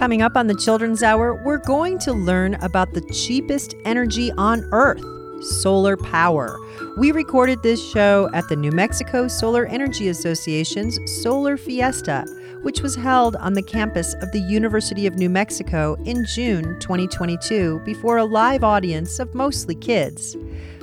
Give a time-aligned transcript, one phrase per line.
[0.00, 4.66] Coming up on the Children's Hour, we're going to learn about the cheapest energy on
[4.72, 5.04] Earth
[5.42, 6.58] solar power.
[6.96, 12.24] We recorded this show at the New Mexico Solar Energy Association's Solar Fiesta,
[12.62, 17.82] which was held on the campus of the University of New Mexico in June 2022
[17.84, 20.34] before a live audience of mostly kids.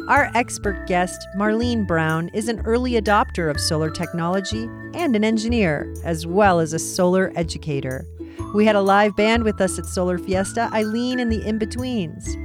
[0.10, 5.92] Our expert guest, Marlene Brown, is an early adopter of solar technology and an engineer,
[6.04, 8.06] as well as a solar educator.
[8.54, 12.36] We had a live band with us at Solar Fiesta, Eileen and the In Betweens.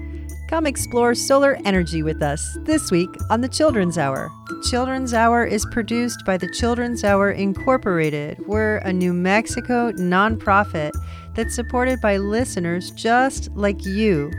[0.48, 4.30] Come explore solar energy with us this week on the Children's Hour.
[4.48, 8.46] The Children's Hour is produced by the Children's Hour Incorporated.
[8.46, 10.90] We're a New Mexico nonprofit
[11.34, 14.30] that's supported by listeners just like you.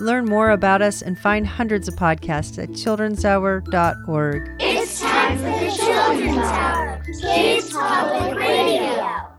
[0.00, 4.56] Learn more about us and find hundreds of podcasts at childrenshour.org.
[4.60, 9.37] It's time for the Children's Hour, Kids Public Radio.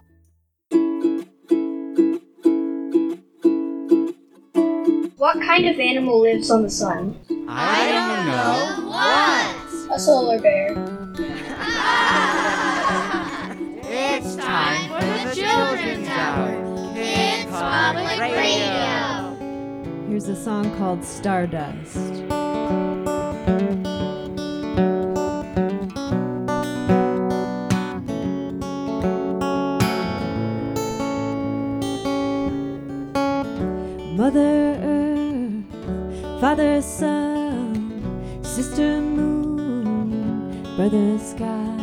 [5.19, 7.19] What kind of animal lives on the sun?
[7.49, 8.87] I don't know.
[8.87, 9.93] What?
[9.93, 10.71] A solar bear.
[13.83, 16.93] It's time for the Children's Hour.
[16.93, 19.35] Kids Public Radio.
[20.07, 21.97] Here's a song called Stardust.
[34.15, 34.88] Mother Earth,
[36.39, 38.01] Father Sun,
[38.41, 41.75] Sister Moon, Brother Sky.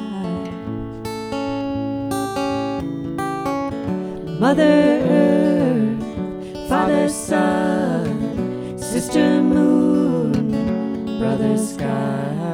[4.40, 12.45] Mother Earth, Father Sun, Sister Moon, Brother Sky.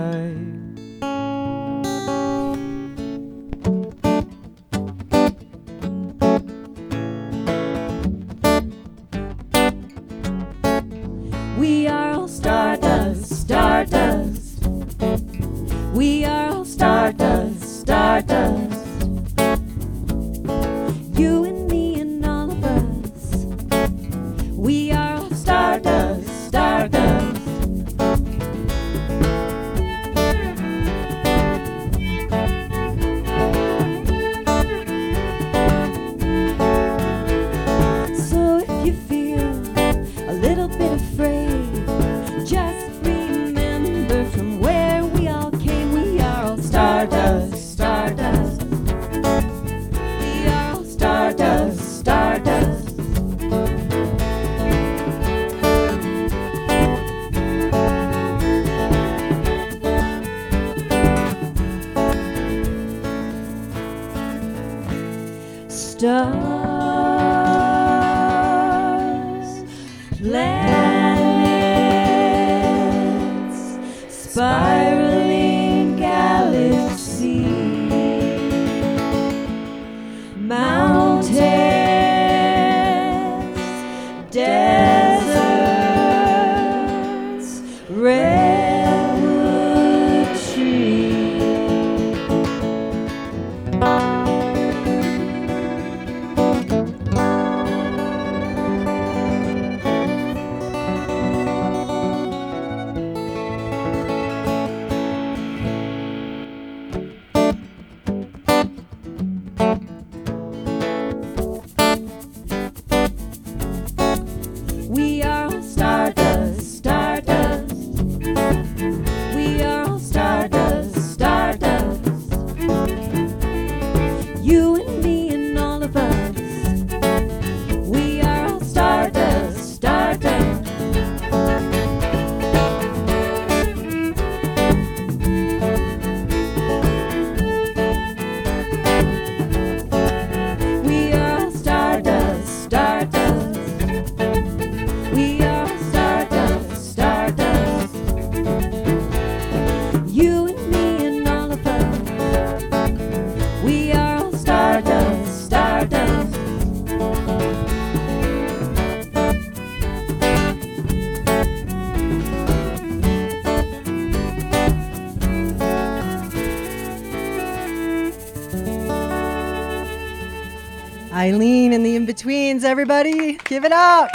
[172.12, 174.10] Betweens, everybody, give it up.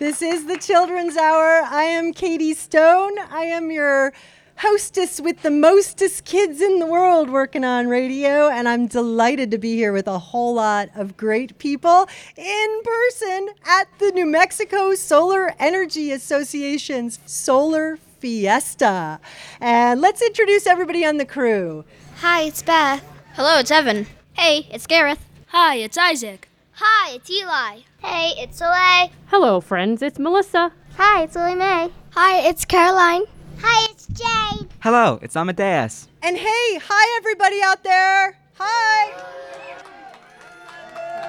[0.00, 1.62] This is the Children's Hour.
[1.70, 3.16] I am Katie Stone.
[3.30, 4.12] I am your
[4.56, 9.58] hostess with the mostest kids in the world working on radio, and I'm delighted to
[9.58, 14.96] be here with a whole lot of great people in person at the New Mexico
[14.96, 19.20] Solar Energy Association's Solar Fiesta.
[19.60, 21.84] And let's introduce everybody on the crew.
[22.16, 23.19] Hi, it's Beth.
[23.42, 24.06] Hello, it's Evan.
[24.34, 25.24] Hey, it's Gareth.
[25.46, 26.50] Hi, it's Isaac.
[26.72, 27.78] Hi, it's Eli.
[27.96, 29.08] Hey, it's Soleil.
[29.28, 30.02] Hello, friends.
[30.02, 30.72] It's Melissa.
[30.98, 31.90] Hi, it's Lily Mae.
[32.10, 33.22] Hi, it's Caroline.
[33.62, 34.68] Hi, it's Jade.
[34.80, 36.06] Hello, it's Amadeus.
[36.22, 38.36] And hey, hi everybody out there.
[38.58, 39.10] Hi.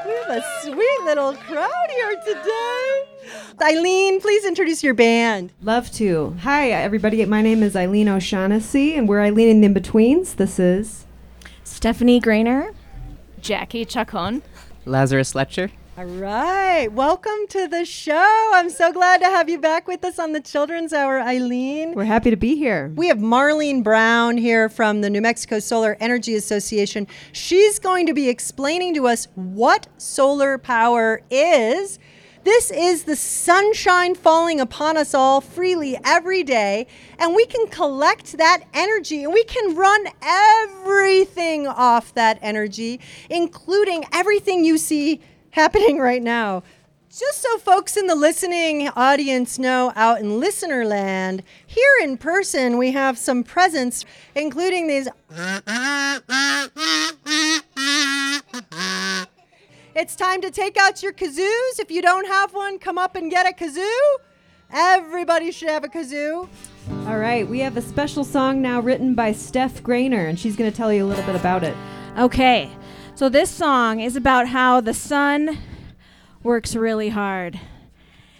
[0.05, 3.03] We have a sweet little crowd here today.
[3.61, 5.53] Eileen, please introduce your band.
[5.61, 6.35] Love to.
[6.41, 7.23] Hi, everybody.
[7.23, 10.33] My name is Eileen O'Shaughnessy, and we're Eileen in the In-Betweens.
[10.33, 11.05] This is
[11.71, 12.75] Stephanie Grainer.
[13.39, 14.43] Jackie Chacon.
[14.85, 15.71] Lazarus Letcher.
[15.97, 16.91] All right.
[16.91, 18.51] Welcome to the show.
[18.53, 21.93] I'm so glad to have you back with us on the Children's Hour, Eileen.
[21.93, 22.91] We're happy to be here.
[22.95, 27.07] We have Marlene Brown here from the New Mexico Solar Energy Association.
[27.31, 31.99] She's going to be explaining to us what solar power is.
[32.43, 36.87] This is the sunshine falling upon us all freely every day,
[37.19, 42.99] and we can collect that energy and we can run everything off that energy,
[43.29, 45.21] including everything you see
[45.51, 46.63] happening right now.
[47.11, 52.77] Just so folks in the listening audience know out in listener land, here in person
[52.77, 54.03] we have some presents,
[54.33, 55.09] including these.
[59.93, 61.79] It's time to take out your kazoos.
[61.79, 63.99] If you don't have one, come up and get a kazoo.
[64.71, 66.47] Everybody should have a kazoo.
[67.07, 70.71] All right, we have a special song now written by Steph Grainer, and she's going
[70.71, 71.75] to tell you a little bit about it.
[72.17, 72.71] Okay,
[73.15, 75.57] so this song is about how the sun
[76.41, 77.59] works really hard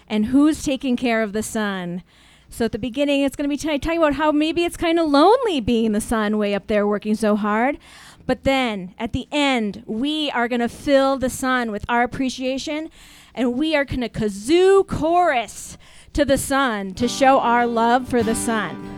[0.08, 2.02] and who's taking care of the sun.
[2.48, 4.98] So at the beginning, it's going to be t- talking about how maybe it's kind
[4.98, 7.78] of lonely being the sun way up there working so hard.
[8.26, 12.90] But then at the end, we are going to fill the sun with our appreciation
[13.34, 15.78] and we are going to kazoo chorus
[16.12, 18.88] to the sun to show our love for the sun.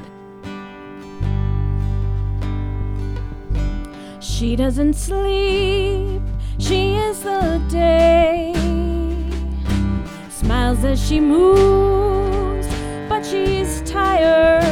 [4.21, 6.23] She doesn't sleep,
[6.59, 8.53] she is the day.
[10.29, 12.67] Smiles as she moves,
[13.09, 14.65] but she's tired.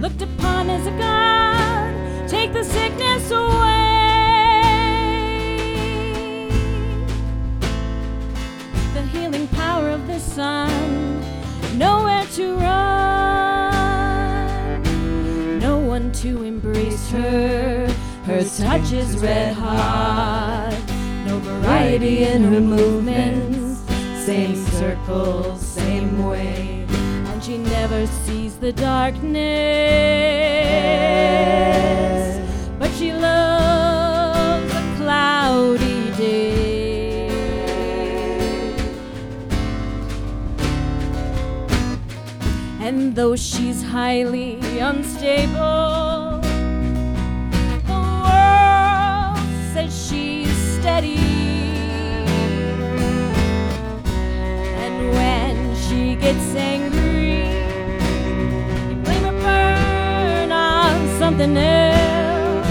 [0.00, 1.15] Looked upon as a god,
[10.36, 11.24] sun,
[11.78, 12.82] nowhere to run,
[15.58, 17.88] no one to embrace her.
[18.26, 20.78] Her touch is red hot,
[21.24, 23.80] no variety in her movements.
[24.26, 29.36] Same circles, same way, and she never sees the darkness.
[43.16, 46.38] Though she's highly unstable,
[47.88, 49.38] the world
[49.72, 51.16] says she's steady.
[54.84, 57.40] And when she gets angry,
[58.90, 62.66] you blame her burn on something else.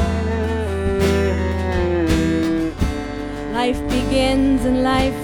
[3.52, 5.19] Life begins and life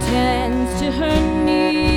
[0.00, 1.93] tends to her needs.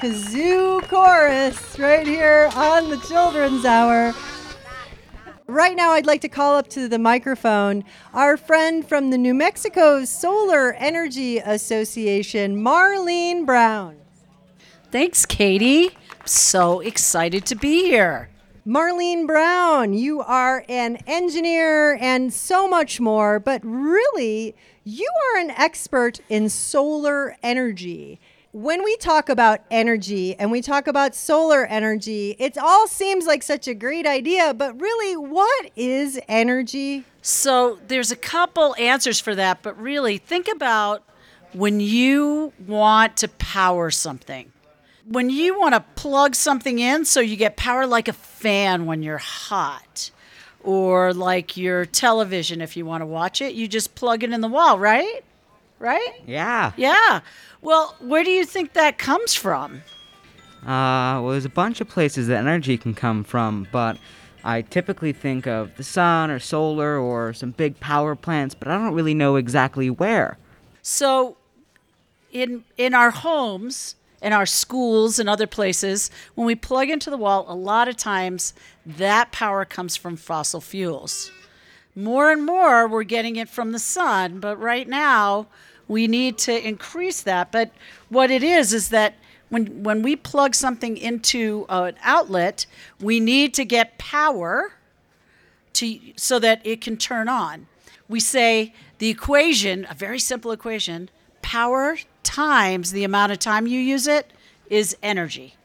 [0.00, 4.14] Kazoo chorus right here on the Children's Hour.
[5.46, 9.34] Right now, I'd like to call up to the microphone our friend from the New
[9.34, 13.98] Mexico Solar Energy Association, Marlene Brown.
[14.90, 15.90] Thanks, Katie.
[16.24, 18.30] So excited to be here.
[18.66, 24.54] Marlene Brown, you are an engineer and so much more, but really,
[24.84, 28.18] you are an expert in solar energy.
[28.52, 33.44] When we talk about energy and we talk about solar energy, it all seems like
[33.44, 37.04] such a great idea, but really, what is energy?
[37.22, 41.04] So there's a couple answers for that, but really think about
[41.52, 44.50] when you want to power something.
[45.06, 49.04] When you want to plug something in so you get power like a fan when
[49.04, 50.10] you're hot,
[50.64, 54.40] or like your television if you want to watch it, you just plug it in
[54.40, 55.22] the wall, right?
[55.80, 56.22] Right?
[56.26, 56.72] Yeah.
[56.76, 57.20] Yeah.
[57.62, 59.82] Well, where do you think that comes from?
[60.62, 63.96] Uh, well, there's a bunch of places that energy can come from, but
[64.44, 68.76] I typically think of the sun or solar or some big power plants, but I
[68.76, 70.36] don't really know exactly where.
[70.82, 71.38] So,
[72.30, 77.16] in in our homes, in our schools, and other places, when we plug into the
[77.16, 78.52] wall, a lot of times
[78.84, 81.30] that power comes from fossil fuels.
[81.96, 85.48] More and more, we're getting it from the sun, but right now
[85.90, 87.50] we need to increase that.
[87.50, 87.72] But
[88.08, 89.14] what it is is that
[89.48, 92.64] when when we plug something into an outlet,
[93.00, 94.74] we need to get power
[95.72, 97.66] to so that it can turn on.
[98.08, 101.10] We say the equation, a very simple equation,
[101.42, 104.32] power times the amount of time you use it
[104.68, 105.56] is energy.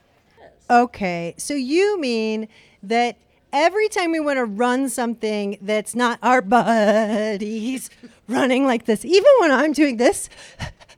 [0.68, 2.48] Okay, so you mean
[2.82, 3.16] that
[3.56, 7.88] every time we want to run something that's not our buddies
[8.28, 10.28] running like this, even when I'm doing this,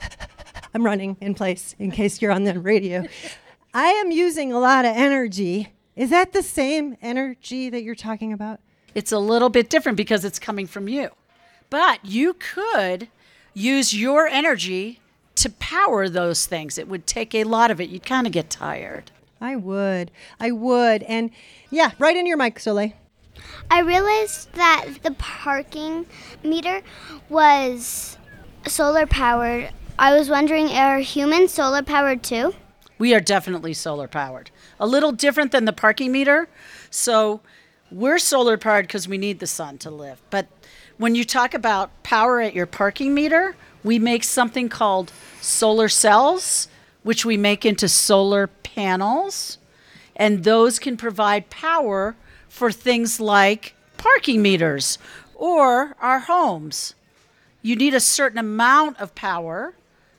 [0.75, 3.07] I'm running in place in case you're on the radio.
[3.73, 5.73] I am using a lot of energy.
[5.95, 8.59] Is that the same energy that you're talking about?
[8.93, 11.11] It's a little bit different because it's coming from you.
[11.71, 13.09] But you could
[13.55, 15.01] use your energy
[15.37, 16.77] to power those things.
[16.77, 17.89] It would take a lot of it.
[17.89, 19.13] You'd kind of get tired.
[19.41, 20.11] I would.
[20.41, 21.03] I would.
[21.05, 21.31] And
[21.71, 22.93] yeah, right in your mic, Soleil.
[23.71, 26.07] I realized that the parking
[26.43, 26.83] meter
[27.29, 28.19] was
[28.67, 29.71] solar powered.
[29.99, 32.55] I was wondering, are humans solar powered too?
[32.99, 34.51] We are definitely solar powered.
[34.81, 36.49] A little different than the parking meter.
[36.91, 37.41] So
[37.91, 40.21] we're solar powered because we need the sun to live.
[40.31, 40.49] But
[40.97, 46.69] when you talk about power at your parking meter, we make something called solar cells,
[47.09, 49.57] which we make into solar panels.
[50.15, 52.17] And those can provide power
[52.51, 54.99] for things like parking meters
[55.35, 56.95] or our homes.
[57.63, 59.73] You need a certain amount of power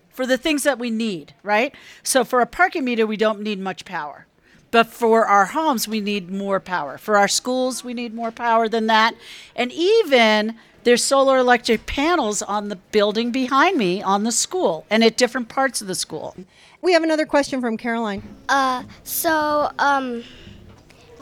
[0.09, 1.75] for the things that we need, right?
[2.01, 4.25] So for a parking meter, we don't need much power.
[4.71, 6.97] But for our homes, we need more power.
[6.97, 9.13] For our schools, we need more power than that.
[9.55, 15.03] And even there's solar electric panels on the building behind me on the school and
[15.03, 16.35] at different parts of the school.
[16.81, 18.23] We have another question from Caroline.
[18.47, 20.23] Uh, so um,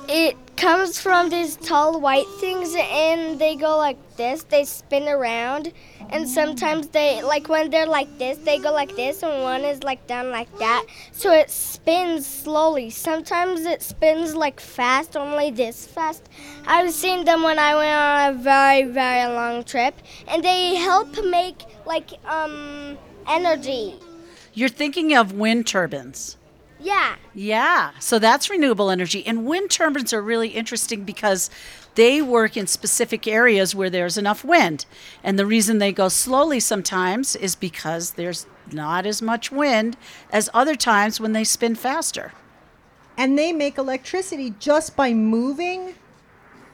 [0.08, 4.44] it comes from these tall white things, and they go like this.
[4.44, 5.74] They spin around,
[6.10, 9.84] and sometimes they like when they're like this, they go like this, and one is
[9.84, 10.86] like down like that.
[11.12, 12.92] So it spins slowly.
[12.92, 16.30] Sometimes it spins like fast, only this fast.
[16.68, 19.96] I've seen them when I went on a very very long trip,
[20.28, 22.98] and they help make like um
[23.28, 23.96] energy.
[24.58, 26.36] You're thinking of wind turbines.
[26.80, 27.18] Yeah.
[27.36, 29.24] Yeah, so that's renewable energy.
[29.24, 31.52] And wind turbines are really interesting because
[31.94, 34.88] they work in specific areas where there's enough wind.
[35.24, 39.96] And the reason they go slowly sometimes is because there's not as much wind
[40.32, 42.34] as other times when they spin faster.
[43.16, 45.94] And they make electricity just by moving?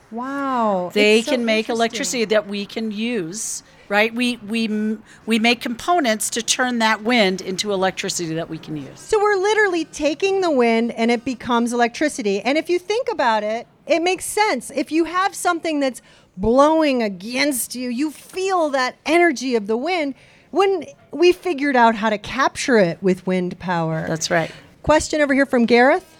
[0.09, 0.89] Wow.
[0.93, 4.13] They so can make electricity that we can use, right?
[4.13, 8.99] We we we make components to turn that wind into electricity that we can use.
[8.99, 12.41] So we're literally taking the wind and it becomes electricity.
[12.41, 14.71] And if you think about it, it makes sense.
[14.71, 16.01] If you have something that's
[16.37, 20.15] blowing against you, you feel that energy of the wind.
[20.51, 24.05] When we figured out how to capture it with wind power.
[24.07, 24.51] That's right.
[24.83, 26.17] Question over here from Gareth.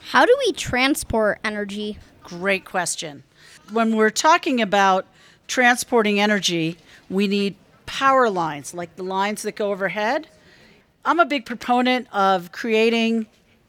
[0.00, 1.98] How do we transport energy?
[2.22, 3.24] Great question.
[3.70, 5.06] When we're talking about
[5.52, 6.78] transporting energy,
[7.10, 7.54] we need
[7.84, 10.26] power lines, like the lines that go overhead.
[11.04, 13.26] I'm a big proponent of creating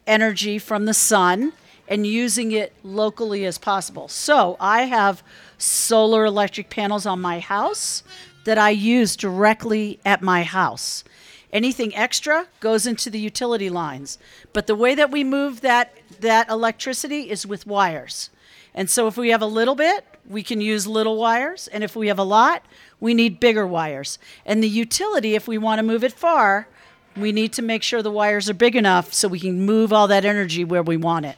[0.07, 1.51] energy from the sun
[1.89, 4.07] and using it locally as possible.
[4.07, 5.23] So I have
[5.57, 8.01] solar electric panels on my house
[8.45, 11.03] that I use directly at my house.
[11.51, 14.17] Anything extra goes into the utility lines.
[14.53, 18.29] But the way that we move that that electricity is with wires.
[18.73, 21.95] And so if we have a little bit, we can use little wires, and if
[21.95, 22.63] we have a lot,
[22.99, 24.19] we need bigger wires.
[24.45, 26.67] And the utility, if we want to move it far,
[27.15, 30.07] we need to make sure the wires are big enough so we can move all
[30.07, 31.35] that energy where we want it.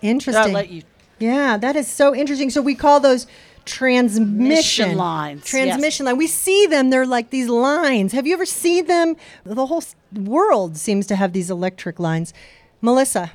[0.00, 0.42] Interesting.
[0.42, 0.82] I'll let you
[1.18, 2.50] Yeah, that is so interesting.
[2.50, 3.26] So we call those
[3.64, 6.16] transmission lines, Transmission line.
[6.16, 6.90] We see them.
[6.90, 8.12] They're like these lines.
[8.12, 9.16] Have you ever seen them?
[9.44, 12.34] The whole world seems to have these electric lines.
[12.80, 13.32] Melissa.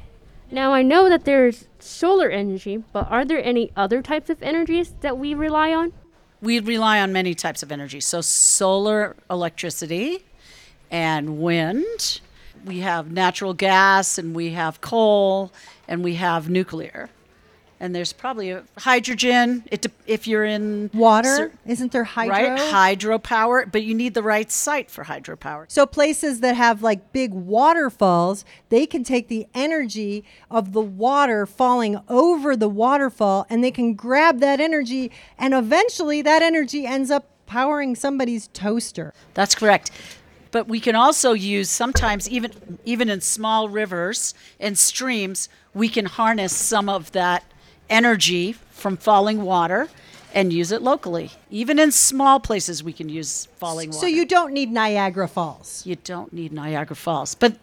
[0.51, 4.93] Now I know that there's solar energy, but are there any other types of energies
[5.01, 5.93] that we rely on?
[6.41, 7.99] we rely on many types of energy.
[7.99, 10.23] So solar electricity
[10.91, 12.21] and wind.
[12.65, 15.51] We have natural gas and we have coal
[15.87, 17.09] and we have nuclear.
[17.79, 19.63] And there's probably a hydrogen.
[19.71, 21.51] It if you're in Water?
[21.65, 22.35] Isn't there hydro?
[22.35, 25.65] right hydropower, but you need the right site for hydropower.
[25.69, 31.45] So places that have like big waterfalls, they can take the energy of the water
[31.45, 37.11] falling over the waterfall and they can grab that energy and eventually that energy ends
[37.11, 39.13] up powering somebody's toaster.
[39.33, 39.91] That's correct.
[40.51, 46.05] But we can also use sometimes even even in small rivers and streams, we can
[46.05, 47.43] harness some of that
[47.89, 49.89] energy from falling water
[50.33, 51.31] and use it locally.
[51.49, 53.99] Even in small places we can use falling water.
[53.99, 55.85] So you don't need Niagara Falls.
[55.85, 57.57] you don't need Niagara Falls, but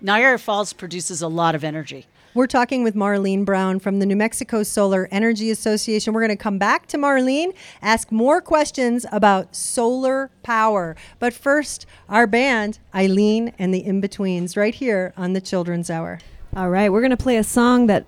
[0.00, 2.06] Niagara Falls produces a lot of energy.
[2.34, 6.12] We're talking with Marlene Brown from the New Mexico Solar Energy Association.
[6.12, 10.96] We're going to come back to Marlene, ask more questions about solar power.
[11.18, 16.18] But first, our band, Eileen and the In Betweens, right here on the Children's Hour.
[16.54, 18.04] All right, we're going to play a song that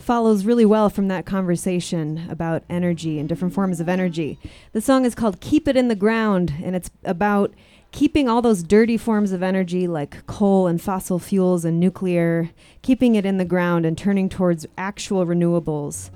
[0.00, 4.38] follows really well from that conversation about energy and different forms of energy.
[4.72, 7.52] The song is called Keep It in the Ground, and it's about
[7.92, 12.50] keeping all those dirty forms of energy like coal and fossil fuels and nuclear,
[12.82, 16.10] keeping it in the ground and turning towards actual renewables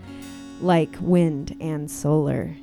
[0.60, 2.54] like wind and solar.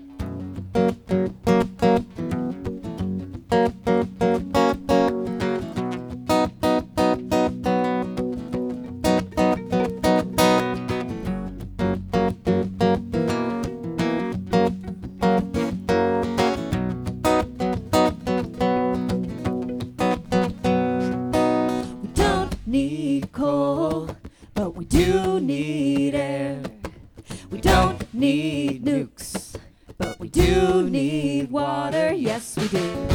[28.31, 29.55] Need nukes,
[29.97, 32.13] but we do need water.
[32.13, 33.10] Yes, we do.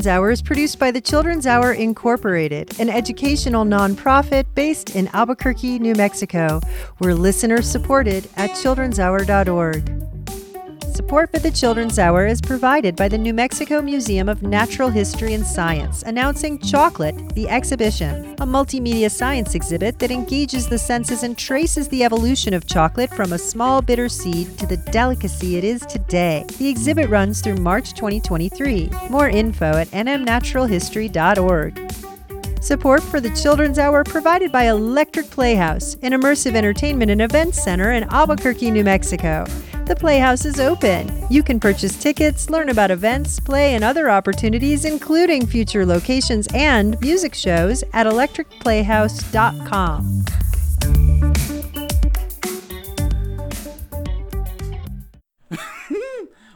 [0.00, 5.78] Children's Hour is produced by the Children's Hour Incorporated, an educational nonprofit based in Albuquerque,
[5.78, 6.58] New Mexico.
[7.00, 9.99] We're listener supported at childrenshour.org.
[11.10, 15.34] Support for the Children's Hour is provided by the New Mexico Museum of Natural History
[15.34, 21.36] and Science, announcing Chocolate, the exhibition, a multimedia science exhibit that engages the senses and
[21.36, 25.84] traces the evolution of chocolate from a small bitter seed to the delicacy it is
[25.86, 26.44] today.
[26.58, 28.90] The exhibit runs through March 2023.
[29.10, 31.92] More info at nmnaturalhistory.org.
[32.62, 37.90] Support for the Children's Hour provided by Electric Playhouse, an immersive entertainment and events center
[37.90, 39.44] in Albuquerque, New Mexico.
[39.90, 41.26] The Playhouse is open.
[41.30, 46.96] You can purchase tickets, learn about events, play, and other opportunities, including future locations and
[47.00, 50.24] music shows at electricplayhouse.com.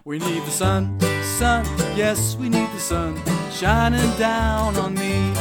[0.04, 1.64] We need the sun, sun,
[1.96, 3.20] yes, we need the sun
[3.50, 5.32] shining down on me.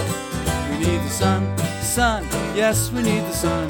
[0.71, 2.25] We need the sun, sun,
[2.55, 3.69] yes, we need the sun,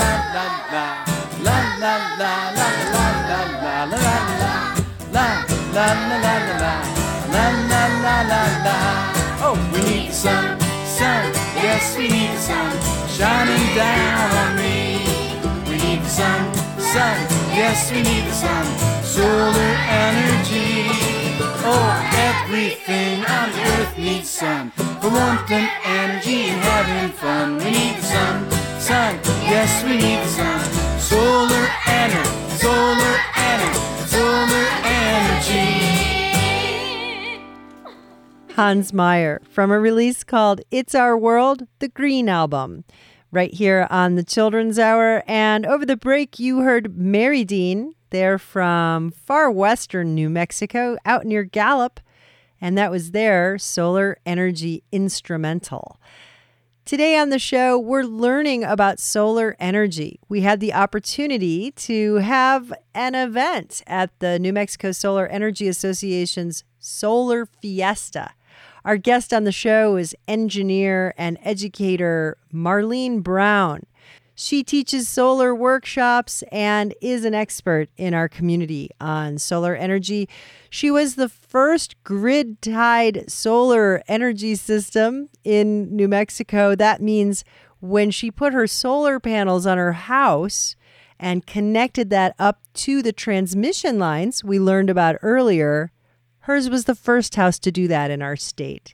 [5.73, 6.75] la la la la la
[7.33, 8.77] la la la la la.
[9.43, 11.23] Oh, we need the sun, sun,
[11.55, 12.71] yes we need the sun
[13.09, 14.99] shining down on me.
[15.67, 16.41] We need the sun,
[16.77, 17.17] sun,
[17.55, 18.65] yes we need the sun,
[19.03, 19.73] solar
[20.07, 20.89] energy.
[21.63, 21.87] Oh,
[22.29, 27.57] everything on earth needs sun for warmth and energy and having fun.
[27.57, 30.99] We need the sun, sun, yes, we need the sun.
[30.99, 31.80] Solar
[38.55, 42.83] Hans Meyer from a release called It's Our World, the Green Album,
[43.31, 45.23] right here on the Children's Hour.
[45.25, 47.95] And over the break, you heard Mary Dean.
[48.09, 52.01] They're from far western New Mexico, out near Gallup,
[52.59, 55.97] and that was their solar energy instrumental.
[56.83, 60.19] Today on the show, we're learning about solar energy.
[60.27, 66.65] We had the opportunity to have an event at the New Mexico Solar Energy Association's
[66.79, 68.31] Solar Fiesta.
[68.83, 73.85] Our guest on the show is engineer and educator Marlene Brown.
[74.33, 80.27] She teaches solar workshops and is an expert in our community on solar energy.
[80.71, 86.73] She was the first grid tied solar energy system in New Mexico.
[86.73, 87.43] That means
[87.81, 90.75] when she put her solar panels on her house
[91.19, 95.91] and connected that up to the transmission lines we learned about earlier,
[96.41, 98.93] hers was the first house to do that in our state.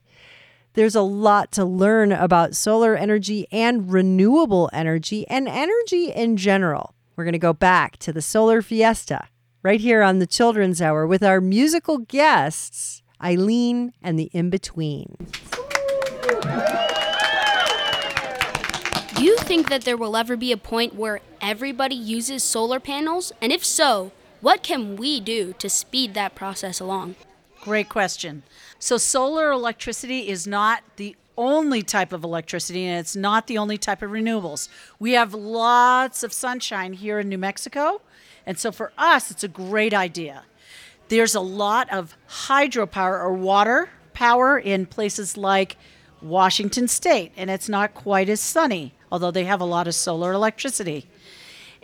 [0.73, 6.93] There's a lot to learn about solar energy and renewable energy and energy in general.
[7.15, 9.27] We're going to go back to the Solar Fiesta
[9.63, 15.15] right here on the Children's Hour with our musical guests, Eileen and the In Between.
[19.15, 23.31] Do you think that there will ever be a point where everybody uses solar panels?
[23.41, 27.15] And if so, what can we do to speed that process along?
[27.67, 28.43] Great question.
[28.79, 33.77] So, solar electricity is not the only type of electricity, and it's not the only
[33.77, 34.69] type of renewables.
[34.99, 37.99] We have lots of sunshine here in New Mexico,
[38.45, 40.45] and so for us, it's a great idea.
[41.09, 45.75] There's a lot of hydropower or water power in places like
[46.21, 50.31] Washington State, and it's not quite as sunny, although they have a lot of solar
[50.31, 51.05] electricity.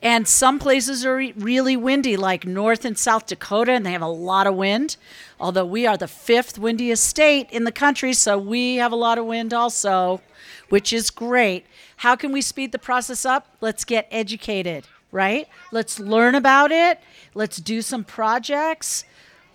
[0.04, 4.08] And some places are really windy, like North and South Dakota, and they have a
[4.08, 4.98] lot of wind.
[5.40, 9.18] Although we are the fifth windiest state in the country, so we have a lot
[9.18, 10.22] of wind also,
[10.68, 11.66] which is great.
[11.96, 13.56] How can we speed the process up?
[13.62, 15.48] Let's get educated, right?
[15.72, 17.00] Let's learn about it.
[17.34, 19.06] Let's do some projects.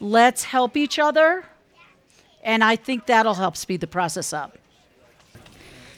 [0.00, 1.44] Let's help each other.
[2.42, 4.56] And I think that'll help speed the process up.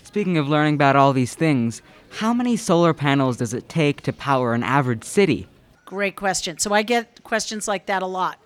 [0.03, 4.13] Speaking of learning about all these things, how many solar panels does it take to
[4.13, 5.49] power an average city?
[5.85, 6.59] Great question.
[6.59, 8.39] So I get questions like that a lot.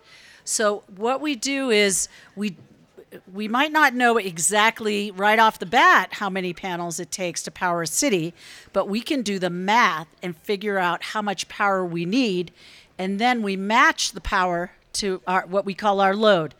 [0.44, 2.56] So what we do is we
[3.32, 7.50] we might not know exactly right off the bat how many panels it takes to
[7.50, 8.34] power a city,
[8.72, 12.50] but we can do the math and figure out how much power we need,
[12.98, 16.54] and then we match the power to our what we call our load.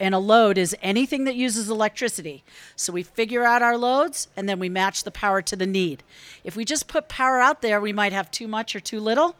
[0.00, 2.42] And a load is anything that uses electricity.
[2.74, 6.02] So we figure out our loads and then we match the power to the need.
[6.42, 9.36] If we just put power out there, we might have too much or too little,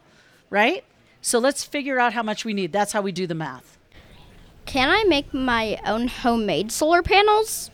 [0.49, 0.83] right?
[1.21, 2.71] So let's figure out how much we need.
[2.71, 3.77] That's how we do the math.
[4.65, 7.69] Can I make my own homemade solar panels?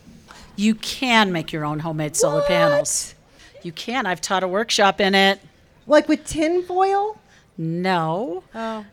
[0.56, 3.15] You can make your own homemade solar panels.
[3.63, 4.06] You can.
[4.06, 5.39] I've taught a workshop in it.
[5.88, 7.17] Like with tin foil?
[7.58, 8.44] No.
[8.56, 8.86] Oh.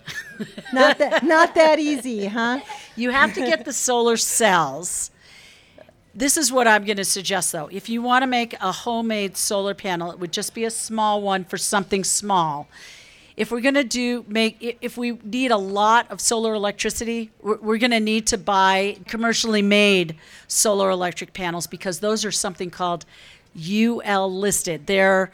[0.72, 2.60] not that not that easy, huh?
[2.96, 5.10] You have to get the solar cells.
[6.14, 7.68] This is what I'm going to suggest though.
[7.70, 11.22] If you want to make a homemade solar panel, it would just be a small
[11.22, 12.68] one for something small.
[13.36, 17.58] If we're going to do make if we need a lot of solar electricity, we're,
[17.58, 20.16] we're going to need to buy commercially made
[20.48, 23.04] solar electric panels because those are something called
[23.56, 24.88] UL listed.
[24.88, 25.30] They're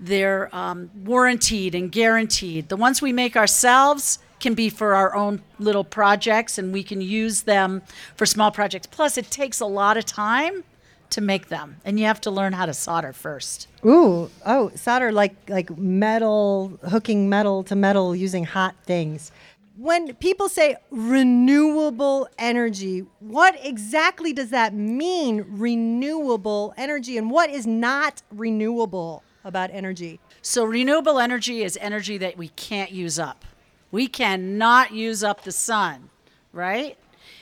[0.00, 2.68] they're um, warranted and guaranteed.
[2.68, 7.00] The ones we make ourselves can be for our own little projects and we can
[7.00, 7.82] use them
[8.16, 8.86] for small projects.
[8.86, 10.64] Plus, it takes a lot of time
[11.10, 13.66] to make them, and you have to learn how to solder first.
[13.84, 19.32] Ooh, oh, solder like like metal, hooking metal to metal using hot things.
[19.76, 25.46] When people say renewable energy, what exactly does that mean?
[25.48, 30.20] Renewable energy, and what is not renewable about energy?
[30.42, 33.44] So, renewable energy is energy that we can't use up.
[33.90, 36.10] We cannot use up the sun,
[36.52, 36.96] right?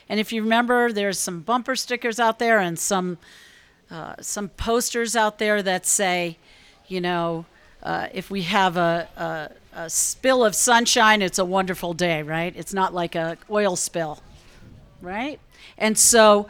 [0.09, 3.19] And if you remember, there's some bumper stickers out there and some
[3.91, 6.39] uh, some posters out there that say,
[6.89, 7.47] you know,
[7.83, 12.53] uh, if we have a, a, a spill of sunshine, it's a wonderful day, right?
[12.57, 14.21] It's not like a oil spill,
[15.01, 15.39] right?
[15.79, 16.49] And so,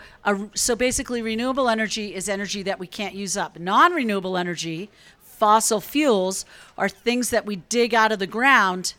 [0.54, 3.58] so basically, renewable energy is energy that we can't use up.
[3.58, 4.88] Non-renewable energy,
[5.38, 6.44] fossil fuels,
[6.78, 8.94] are things that we dig out of the ground.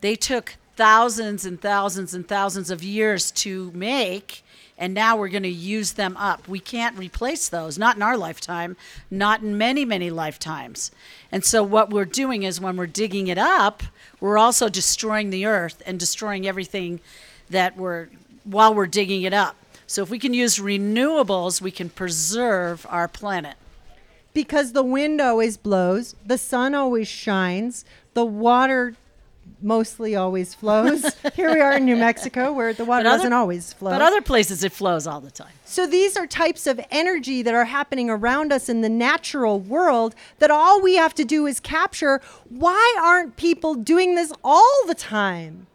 [0.00, 4.42] They took thousands and thousands and thousands of years to make,
[4.78, 6.48] and now we're going to use them up.
[6.48, 8.76] We can't replace those, not in our lifetime,
[9.10, 10.90] not in many, many lifetimes.
[11.30, 13.82] And so, what we're doing is when we're digging it up,
[14.20, 17.00] we're also destroying the earth and destroying everything
[17.50, 18.08] that we're
[18.44, 19.56] while we're digging it up.
[19.86, 23.56] So, if we can use renewables, we can preserve our planet.
[24.34, 28.94] Because the wind always blows, the sun always shines, the water
[29.60, 31.04] mostly always flows.
[31.34, 33.90] Here we are in New Mexico where the water other- doesn't always flow.
[33.90, 35.52] But other places it flows all the time.
[35.64, 40.14] So these are types of energy that are happening around us in the natural world
[40.38, 42.20] that all we have to do is capture.
[42.48, 45.66] Why aren't people doing this all the time?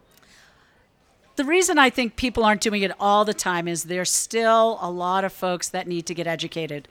[1.36, 4.90] The reason I think people aren't doing it all the time is there's still a
[4.90, 6.88] lot of folks that need to get educated.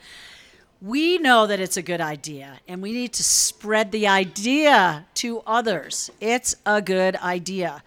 [0.81, 5.41] We know that it's a good idea, and we need to spread the idea to
[5.47, 6.11] others.
[6.21, 7.81] It's a good idea.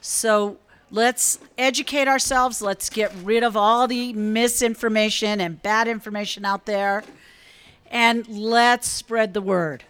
[0.00, 0.58] So
[0.92, 2.62] let's educate ourselves.
[2.62, 7.02] Let's get rid of all the misinformation and bad information out there,
[7.90, 9.82] and let's spread the word.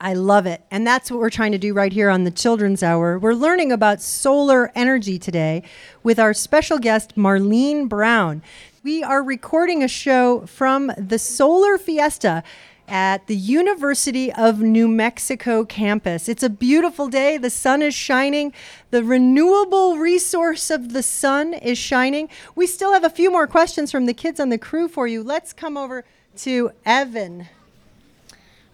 [0.00, 0.62] I love it.
[0.70, 3.18] And that's what we're trying to do right here on the Children's Hour.
[3.18, 5.62] We're learning about solar energy today
[6.02, 8.42] with our special guest, Marlene Brown.
[8.84, 12.42] We are recording a show from the Solar Fiesta
[12.88, 16.28] at the University of New Mexico campus.
[16.28, 17.36] It's a beautiful day.
[17.36, 18.52] The sun is shining.
[18.90, 22.28] The renewable resource of the sun is shining.
[22.56, 25.22] We still have a few more questions from the kids on the crew for you.
[25.22, 26.04] Let's come over
[26.38, 27.46] to Evan.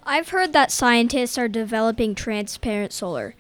[0.05, 3.35] I've heard that scientists are developing transparent solar.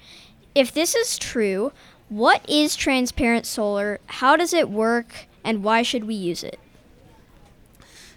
[0.54, 1.72] If this is true,
[2.10, 4.00] what is transparent solar?
[4.04, 5.27] How does it work?
[5.48, 6.60] And why should we use it?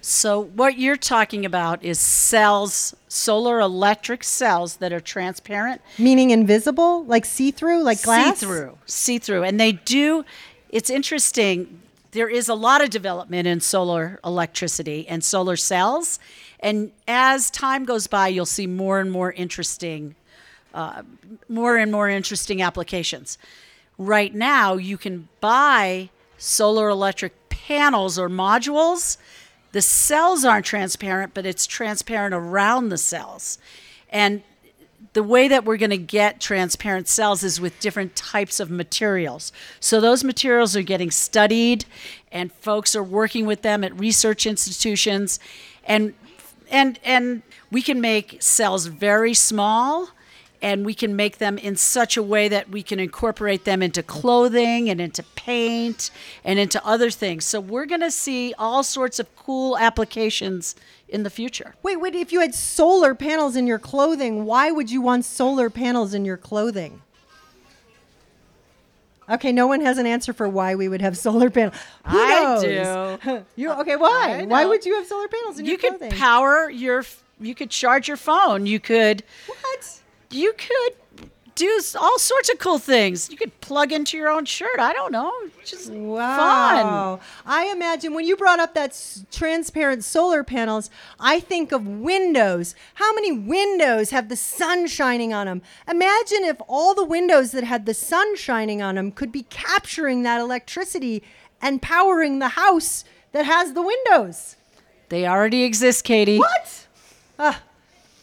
[0.01, 5.79] So, what you're talking about is cells, solar electric cells that are transparent.
[5.97, 8.37] Meaning invisible, like see through, like glass?
[8.39, 9.43] See through, see through.
[9.43, 10.25] And they do,
[10.71, 11.79] it's interesting.
[12.11, 16.19] There is a lot of development in solar electricity and solar cells.
[16.59, 20.15] And as time goes by, you'll see more and more interesting,
[20.73, 21.03] uh,
[21.47, 23.37] more and more interesting applications.
[23.97, 26.09] Right now, you can buy
[26.41, 29.17] solar electric panels or modules.
[29.71, 33.59] The cells aren't transparent, but it's transparent around the cells.
[34.09, 34.41] And
[35.13, 39.51] the way that we're going to get transparent cells is with different types of materials.
[39.79, 41.85] So those materials are getting studied,
[42.31, 45.39] and folks are working with them at research institutions,
[45.85, 46.13] and
[46.69, 50.09] and and we can make cells very small
[50.61, 54.03] and we can make them in such a way that we can incorporate them into
[54.03, 56.11] clothing and into paint
[56.43, 57.45] and into other things.
[57.45, 60.75] So we're going to see all sorts of cool applications
[61.09, 61.75] in the future.
[61.81, 65.69] Wait, wait, if you had solar panels in your clothing, why would you want solar
[65.69, 67.01] panels in your clothing?
[69.29, 71.75] Okay, no one has an answer for why we would have solar panels.
[72.07, 72.61] Who I knows?
[73.23, 73.45] do.
[73.55, 73.95] you okay?
[73.95, 74.45] Why?
[74.45, 76.01] Why would you have solar panels in you your clothing?
[76.03, 77.03] You could power your
[77.39, 80.00] you could charge your phone you could what
[80.31, 80.93] you could
[81.55, 85.11] do all sorts of cool things you could plug into your own shirt i don't
[85.11, 85.31] know
[85.65, 87.19] just Wow.
[87.45, 90.89] I imagine when you brought up that s- transparent solar panels,
[91.19, 92.73] I think of windows.
[92.95, 95.61] How many windows have the sun shining on them?
[95.87, 100.23] Imagine if all the windows that had the sun shining on them could be capturing
[100.23, 101.21] that electricity
[101.61, 104.55] and powering the house that has the windows.
[105.09, 106.87] they already exist katie what
[107.37, 107.61] ah,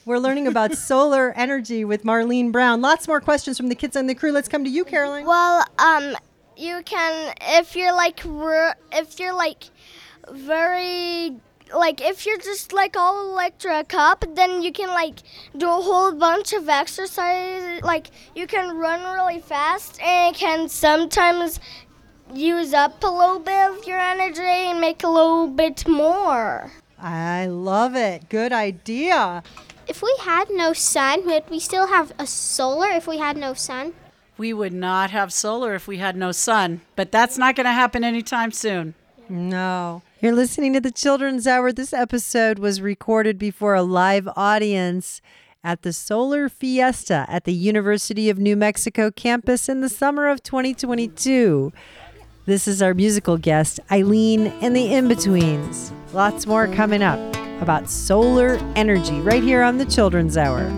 [0.09, 2.81] we're learning about solar energy with Marlene Brown.
[2.81, 4.33] Lots more questions from the kids and the crew.
[4.33, 5.27] Let's come to you, Caroline.
[5.27, 6.16] Well, um,
[6.57, 8.21] you can if you're like
[8.92, 9.64] if you're like
[10.31, 11.37] very
[11.75, 15.18] like if you're just like all electric up, then you can like
[15.57, 17.83] do a whole bunch of exercise.
[17.83, 21.61] Like you can run really fast and it can sometimes
[22.35, 26.73] use up a little bit of your energy and make a little bit more.
[26.99, 28.29] I love it.
[28.29, 29.42] Good idea.
[29.88, 33.55] If we had no sun, would we still have a solar if we had no
[33.55, 33.94] sun?
[34.38, 37.72] we would not have solar if we had no sun but that's not going to
[37.72, 38.94] happen anytime soon
[39.29, 40.01] No.
[40.20, 41.70] You're listening to the Children's Hour.
[41.72, 45.20] This episode was recorded before a live audience
[45.62, 50.42] at the Solar Fiesta at the University of New Mexico campus in the summer of
[50.42, 51.72] 2022.
[52.46, 55.92] This is our musical guest, Eileen and the In-Betweens.
[56.12, 57.18] Lots more coming up
[57.61, 60.71] about solar energy right here on the Children's Hour.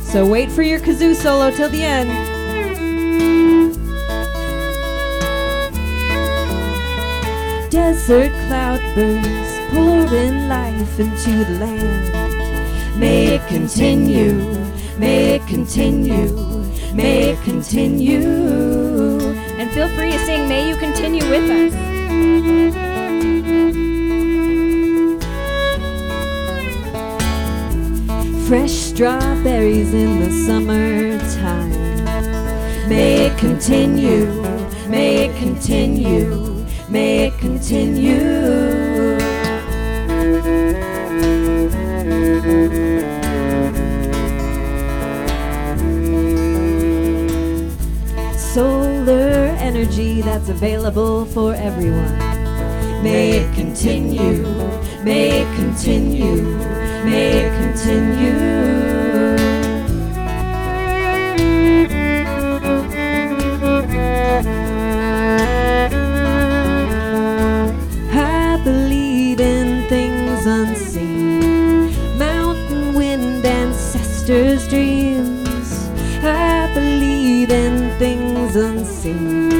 [0.00, 2.10] So wait for your kazoo solo till the end.
[7.70, 12.98] Desert cloudbursts pouring life into the land.
[12.98, 14.34] May it continue,
[14.98, 16.34] may it continue,
[16.92, 18.20] may it continue.
[19.60, 22.89] And feel free to sing May You Continue with us.
[28.50, 31.70] Fresh strawberries in the summertime.
[32.88, 34.26] May it continue,
[34.88, 39.20] may it continue, may it continue.
[48.36, 52.18] Solar energy that's available for everyone.
[53.04, 54.44] May it continue,
[55.02, 56.42] may it continue,
[57.04, 58.60] may it continue.
[68.12, 75.88] I believe in things unseen, mountain wind, ancestors' dreams.
[76.22, 79.59] I believe in things unseen.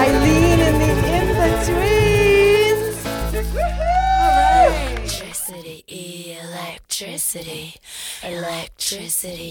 [0.00, 2.96] Eileen in the in-betweens.
[5.04, 5.84] Electricity,
[6.40, 7.74] electricity,
[8.22, 9.48] electricity,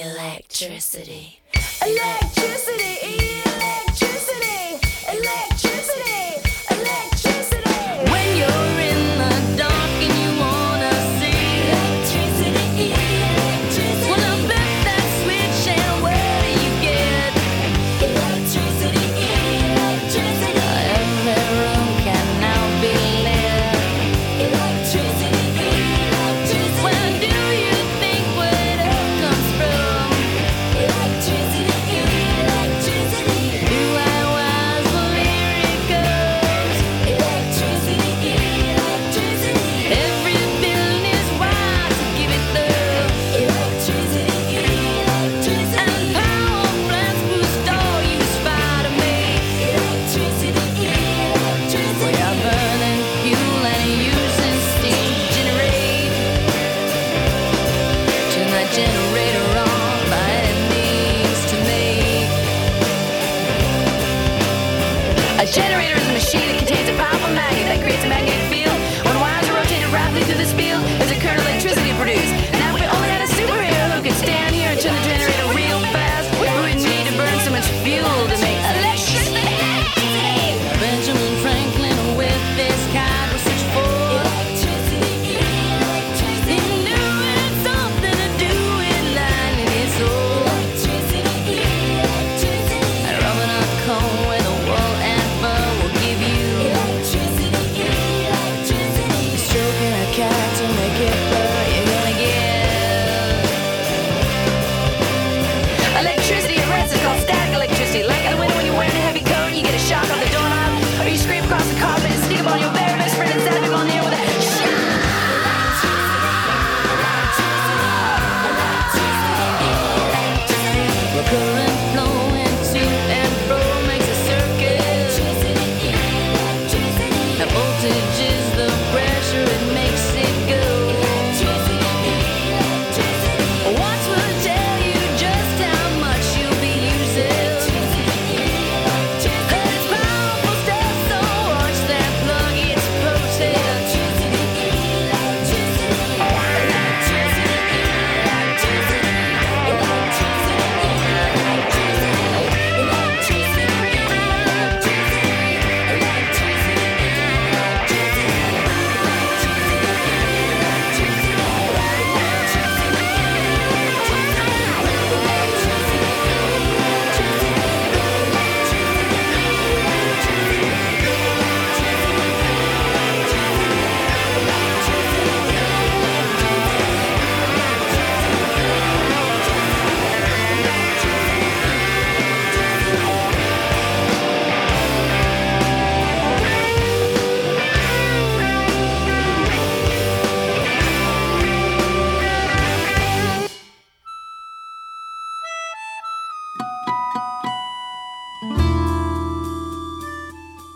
[0.00, 1.40] electricity.
[1.82, 4.78] Electricity, electricity,
[5.08, 5.49] electricity,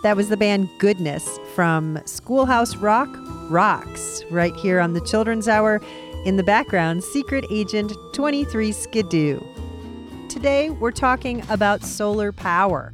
[0.05, 3.09] That was the band Goodness from Schoolhouse Rock
[3.49, 5.81] Rocks, right here on the Children's Hour.
[6.25, 9.39] In the background, Secret Agent 23 Skidoo.
[10.29, 12.93] Today, we're talking about solar power.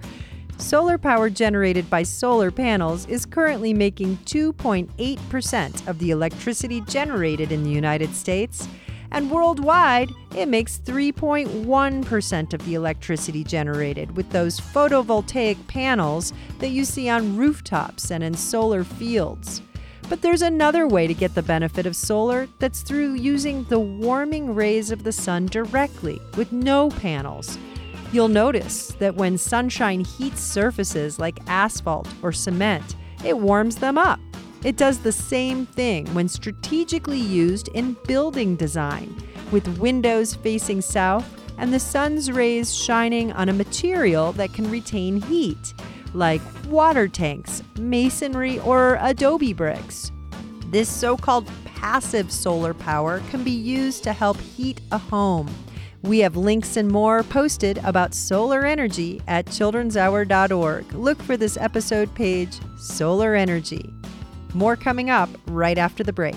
[0.58, 7.66] Solar power generated by solar panels is currently making 2.8% of the electricity generated in
[7.66, 8.70] the United States,
[9.12, 16.86] and worldwide, it makes 3.1% of the electricity generated with those photovoltaic panels that you
[16.86, 19.62] see on rooftops and in solar fields.
[20.10, 24.54] But there's another way to get the benefit of solar that's through using the warming
[24.54, 27.58] rays of the sun directly with no panels.
[28.12, 34.20] You'll notice that when sunshine heats surfaces like asphalt or cement, it warms them up.
[34.64, 39.16] It does the same thing when strategically used in building design,
[39.52, 45.22] with windows facing south and the sun's rays shining on a material that can retain
[45.22, 45.74] heat,
[46.14, 50.12] like water tanks, masonry, or adobe bricks.
[50.68, 55.50] This so called passive solar power can be used to help heat a home.
[56.04, 60.94] We have links and more posted about solar energy at childrenshour.org.
[60.94, 63.94] Look for this episode page, Solar Energy.
[64.54, 66.36] More coming up right after the break.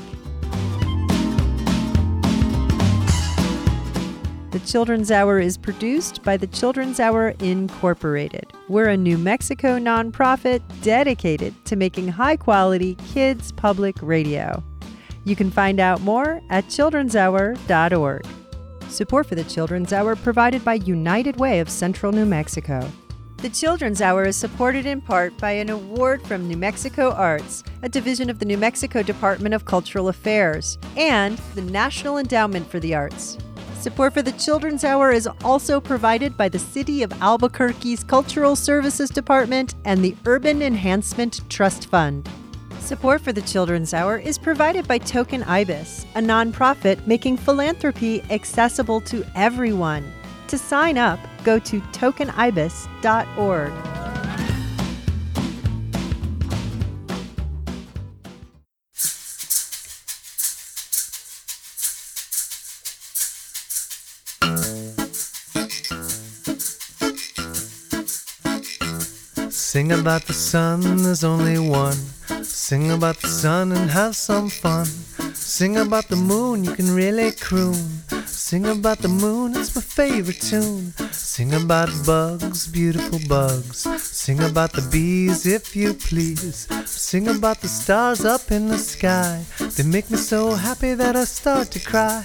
[4.54, 8.52] The Children's Hour is produced by the Children's Hour Incorporated.
[8.68, 14.62] We're a New Mexico nonprofit dedicated to making high quality kids public radio.
[15.24, 18.26] You can find out more at childrenshour.org.
[18.88, 22.88] Support for the Children's Hour provided by United Way of Central New Mexico.
[23.44, 27.90] The Children's Hour is supported in part by an award from New Mexico Arts, a
[27.90, 32.94] division of the New Mexico Department of Cultural Affairs, and the National Endowment for the
[32.94, 33.36] Arts.
[33.80, 39.10] Support for the Children's Hour is also provided by the City of Albuquerque's Cultural Services
[39.10, 42.26] Department and the Urban Enhancement Trust Fund.
[42.78, 49.02] Support for the Children's Hour is provided by Token Ibis, a nonprofit making philanthropy accessible
[49.02, 50.10] to everyone.
[50.48, 53.72] To sign up, go to tokenibis.org.
[69.50, 71.96] Sing about the sun, there's only one.
[72.44, 74.86] Sing about the sun and have some fun.
[75.34, 77.74] Sing about the moon, you can really croon.
[78.46, 80.92] Sing about the moon, it's my favorite tune.
[81.12, 83.88] Sing about bugs, beautiful bugs.
[84.02, 86.68] Sing about the bees, if you please.
[86.84, 89.42] Sing about the stars up in the sky.
[89.76, 92.22] They make me so happy that I start to cry.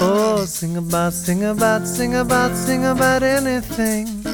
[0.00, 4.24] Oh, sing about, sing about, sing about, sing about anything.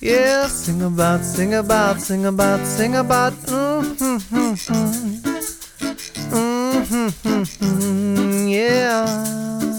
[0.00, 3.34] Yeah, sing about, sing about, sing about, sing about.
[3.34, 4.56] Mm-hmm,
[7.28, 9.73] mm-hmm, yeah.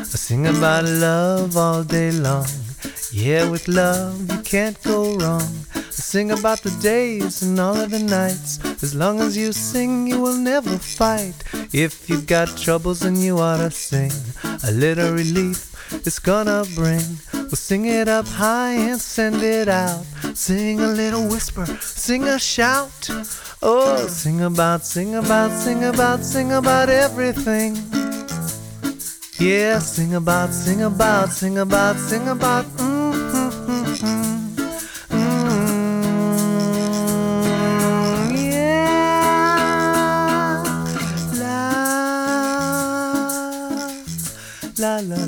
[0.00, 2.46] I sing about love all day long.
[3.12, 5.48] Yeah, with love you can't go wrong.
[5.74, 8.58] I sing about the days and all of the nights.
[8.82, 11.34] As long as you sing, you will never fight.
[11.72, 14.12] If you've got troubles, then you ought to sing.
[14.64, 15.71] A little relief
[16.06, 17.02] it's gonna bring.
[17.32, 20.04] We'll sing it up high and send it out.
[20.34, 23.10] Sing a little whisper, sing a shout.
[23.62, 27.76] Oh, sing about, sing about, sing about, sing about everything.
[29.38, 32.64] Yeah, sing about, sing about, sing about, sing about.
[32.64, 33.01] Mm-hmm,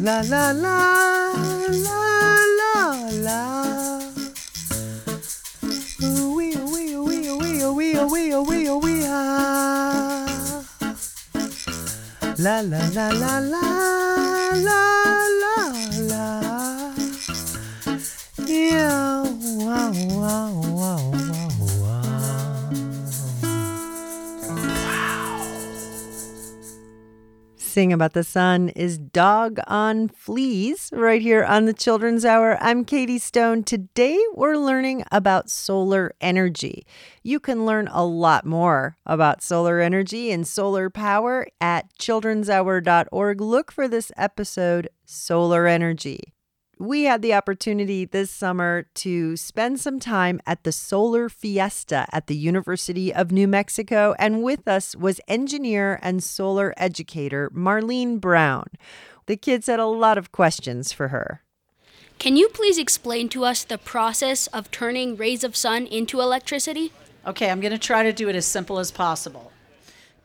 [0.05, 0.79] La la la
[1.87, 2.01] la
[2.61, 2.75] la
[3.27, 3.41] la
[6.37, 10.27] wee ooh wee wee wee wee wee wee ah.
[12.37, 14.04] La la la la la
[27.75, 32.57] Sing About the Sun is Dog on Fleas right here on the Children's Hour.
[32.61, 33.65] I'm Katie Stone.
[33.65, 36.87] Today we're learning about solar energy.
[37.25, 43.41] You can learn a lot more about solar energy and solar power at childrenshour.org.
[43.41, 46.34] Look for this episode, Solar Energy.
[46.85, 52.27] We had the opportunity this summer to spend some time at the Solar Fiesta at
[52.27, 58.67] the University of New Mexico, and with us was engineer and solar educator Marlene Brown.
[59.25, 61.43] The kids had a lot of questions for her.
[62.19, 66.93] Can you please explain to us the process of turning rays of sun into electricity?
[67.27, 69.53] Okay, I'm going to try to do it as simple as possible.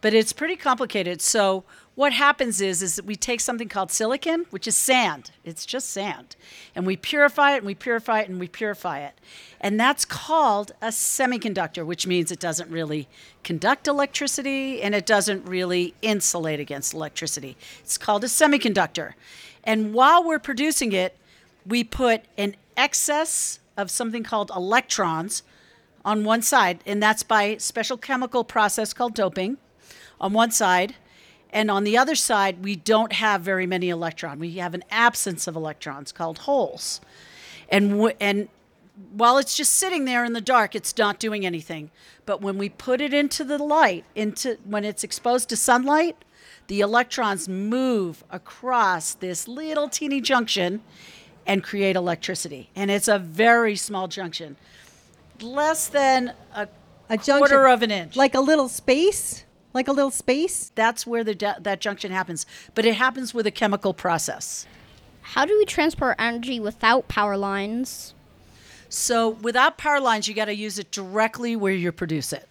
[0.01, 1.21] But it's pretty complicated.
[1.21, 1.63] So
[1.99, 5.31] what happens is is that we take something called silicon, which is sand.
[5.43, 6.37] It's just sand.
[6.73, 9.19] And we purify it and we purify it and we purify it.
[9.59, 13.09] And that's called a semiconductor, which means it doesn't really
[13.43, 17.57] conduct electricity and it doesn't really insulate against electricity.
[17.81, 19.15] It's called a semiconductor.
[19.65, 21.17] And while we're producing it,
[21.65, 25.43] we put an excess of something called electrons
[26.05, 29.57] on one side, and that's by special chemical process called doping
[30.21, 30.95] on one side.
[31.51, 34.39] And on the other side, we don't have very many electrons.
[34.39, 37.01] We have an absence of electrons called holes.
[37.69, 38.49] And, w- and
[39.11, 41.89] while it's just sitting there in the dark, it's not doing anything.
[42.25, 46.23] But when we put it into the light, into when it's exposed to sunlight,
[46.67, 50.81] the electrons move across this little teeny junction
[51.47, 52.69] and create electricity.
[52.75, 54.55] And it's a very small junction,
[55.41, 56.67] less than a,
[57.09, 58.15] A junction, quarter of an inch.
[58.15, 59.45] Like a little space?
[59.73, 60.71] Like a little space?
[60.75, 62.45] That's where the that junction happens,
[62.75, 64.65] but it happens with a chemical process.
[65.21, 68.13] How do we transport energy without power lines?
[68.89, 72.47] So without power lines, you got to use it directly where you produce it.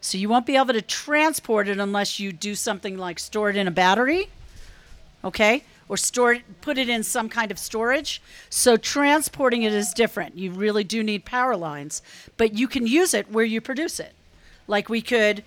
[0.00, 3.56] So you won't be able to transport it unless you do something like store it
[3.56, 4.28] in a battery,
[5.22, 5.62] okay?
[5.90, 8.22] Or store it, put it in some kind of storage.
[8.48, 10.38] So transporting it is different.
[10.38, 12.00] You really do need power lines,
[12.38, 14.14] but you can use it where you produce it.
[14.66, 15.44] Like we could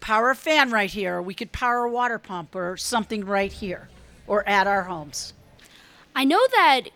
[0.00, 3.52] power a fan right here, or we could power a water pump or something right
[3.52, 3.88] here,
[4.26, 5.32] or at our homes.
[6.14, 6.88] I know that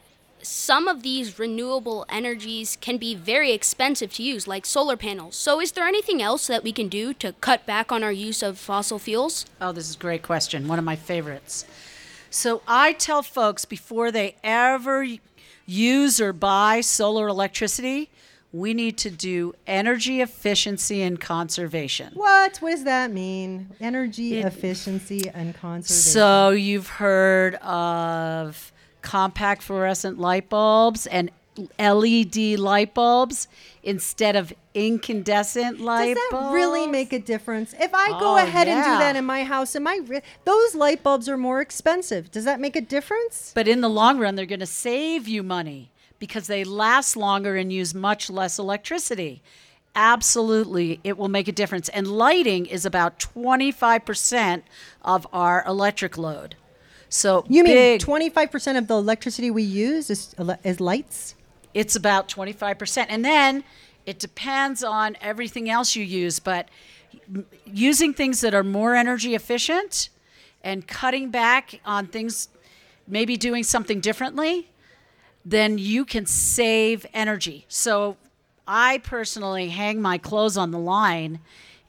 [0.42, 5.36] some of these renewable energies can be very expensive to use, like solar panels.
[5.36, 8.42] So, is there anything else that we can do to cut back on our use
[8.42, 9.46] of fossil fuels?
[9.60, 10.68] Oh, this is a great question.
[10.68, 11.64] One of my favorites.
[12.30, 15.06] So, I tell folks before they ever
[15.66, 18.10] use or buy solar electricity,
[18.52, 22.12] we need to do energy efficiency and conservation.
[22.14, 22.58] What?
[22.58, 23.70] What does that mean?
[23.80, 26.12] Energy efficiency and conservation.
[26.12, 31.30] So, you've heard of compact fluorescent light bulbs and
[31.78, 33.46] LED light bulbs
[33.82, 36.20] instead of incandescent light bulbs?
[36.20, 36.54] Does that bulbs.
[36.54, 37.74] really make a difference?
[37.78, 40.74] If I go Oh, ahead and do that in my house, am I re- those
[40.74, 42.30] light bulbs are more expensive?
[42.30, 43.52] Does that make a difference?
[43.54, 45.91] But in the long run, they're going to save you money
[46.22, 49.42] because they last longer and use much less electricity.
[49.96, 51.88] Absolutely, it will make a difference.
[51.88, 54.62] And lighting is about 25%
[55.02, 56.54] of our electric load.
[57.08, 61.34] So You mean big, 25% of the electricity we use is, is lights?
[61.74, 63.06] it's about 25%.
[63.08, 63.64] And then
[64.06, 66.68] it depends on everything else you use, but
[67.66, 70.08] using things that are more energy efficient
[70.62, 72.48] and cutting back on things,
[73.08, 74.68] maybe doing something differently,
[75.44, 77.64] then you can save energy.
[77.68, 78.16] So
[78.66, 81.40] I personally hang my clothes on the line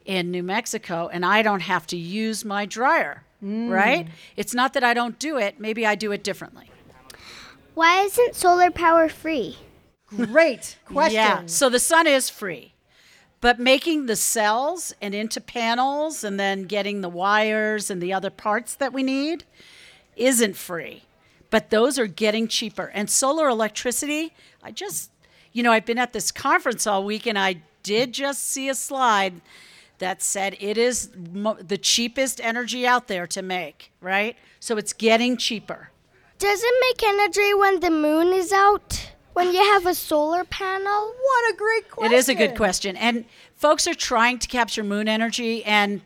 [0.04, 3.70] in New Mexico and I don't have to use my dryer, Mm.
[3.70, 4.08] right?
[4.36, 6.70] It's not that I don't do it, maybe I do it differently.
[7.74, 9.58] Why isn't solar power free?
[10.08, 11.14] Great question.
[11.14, 11.42] Yeah.
[11.46, 12.74] So the sun is free,
[13.40, 18.30] but making the cells and into panels and then getting the wires and the other
[18.30, 19.44] parts that we need
[20.16, 21.02] isn't free.
[21.54, 22.90] But those are getting cheaper.
[22.92, 25.12] And solar electricity, I just,
[25.52, 28.74] you know, I've been at this conference all week and I did just see a
[28.74, 29.40] slide
[29.98, 34.34] that said it is mo- the cheapest energy out there to make, right?
[34.58, 35.90] So it's getting cheaper.
[36.40, 39.12] Does it make energy when the moon is out?
[39.34, 41.14] When you have a solar panel?
[41.22, 42.12] What a great question.
[42.12, 42.96] It is a good question.
[42.96, 46.00] And folks are trying to capture moon energy and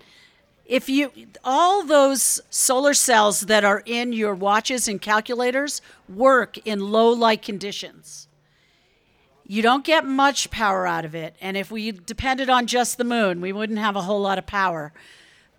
[0.69, 1.11] if you
[1.43, 7.43] all those solar cells that are in your watches and calculators work in low light
[7.43, 8.29] conditions.
[9.51, 11.35] You don't get much power out of it.
[11.41, 14.47] And if we depended on just the moon, we wouldn't have a whole lot of
[14.47, 14.93] power.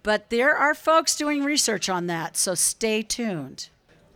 [0.04, 3.70] But there are folks doing research on that, so stay tuned.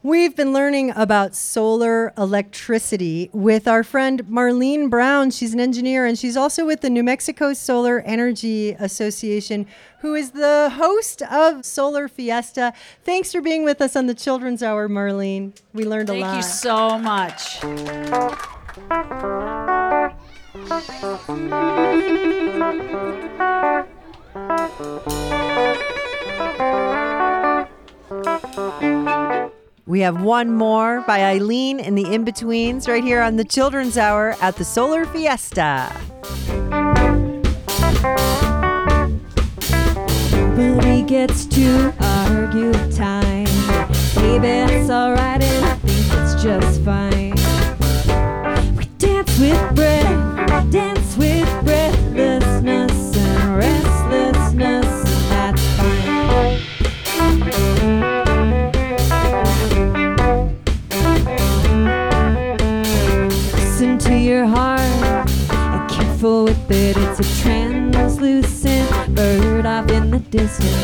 [0.06, 5.32] We've been learning about solar electricity with our friend Marlene Brown.
[5.32, 9.66] She's an engineer and she's also with the New Mexico Solar Energy Association,
[10.02, 12.74] who is the host of Solar Fiesta.
[13.06, 15.54] Thanks for being with us on the Children's Hour, Marlene.
[15.72, 16.32] We learned a lot.
[16.32, 17.62] Thank you so much.
[29.86, 33.98] We have one more by Eileen in the In Betweens right here on the Children's
[33.98, 35.92] Hour at the Solar Fiesta.
[40.86, 43.44] He gets to argue time.
[44.16, 47.36] Baby, it's alright and I think it's just fine.
[48.78, 52.93] We dance with breath, dance with breathlessness
[69.14, 70.84] bird off in the distance.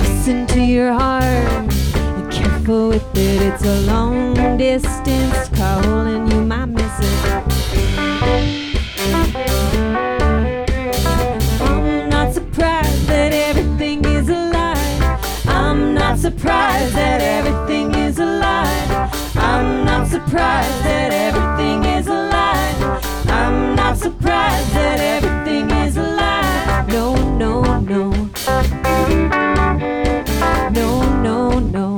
[0.00, 3.42] Listen to your heart and careful with it.
[3.42, 7.22] It's a long distance calling you my missus.
[11.60, 15.20] I'm not surprised that everything is alive.
[15.46, 19.10] I'm not surprised that everything is alive.
[19.36, 22.31] I'm not surprised that everything is.
[23.52, 26.88] I'm not surprised that everything is alive.
[26.88, 28.10] No, no, no.
[30.70, 31.96] No, no, no.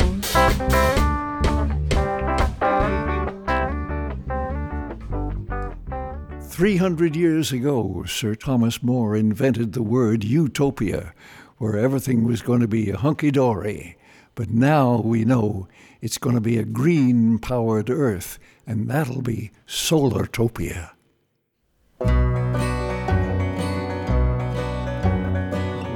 [6.55, 11.13] 300 years ago, Sir Thomas More invented the word utopia,
[11.59, 13.97] where everything was going to be hunky dory.
[14.35, 15.69] But now we know
[16.01, 20.91] it's going to be a green powered Earth, and that'll be Solartopia.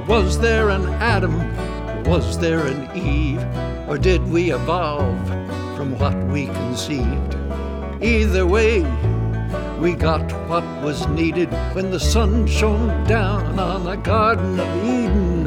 [0.09, 1.37] Was there an Adam?
[2.05, 3.45] Was there an Eve?
[3.87, 5.23] Or did we evolve
[5.77, 7.35] from what we conceived?
[8.01, 8.81] Either way,
[9.79, 15.43] we got what was needed when the sun shone down on the Garden of Eden.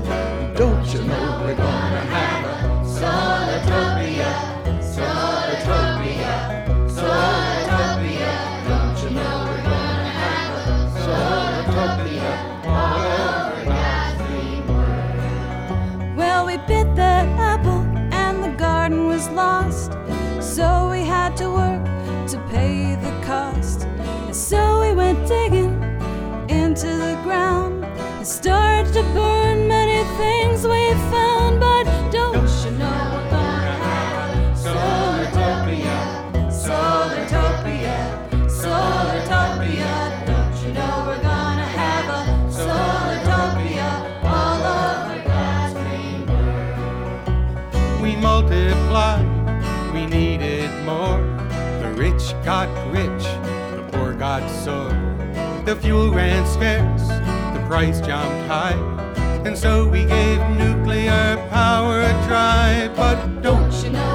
[0.54, 2.31] Don't you know we're gonna have
[24.32, 25.74] And so we went digging
[26.48, 31.60] into the ground and started to burn many things we found.
[31.60, 35.98] But don't you know we're gonna have a Solartopia,
[36.48, 37.98] Solartopia,
[38.48, 39.92] Solartopia.
[40.24, 43.90] Don't you know we're gonna have a Solartopia
[44.24, 46.24] all over God's green
[48.00, 49.28] We multiplied,
[49.92, 51.20] we needed more.
[51.82, 53.11] The rich got rich,
[54.64, 54.88] sore.
[55.66, 57.06] The fuel ran scarce,
[57.54, 58.78] the price jumped high.
[59.44, 62.88] And so we gave nuclear power a try.
[62.96, 64.11] But don't you know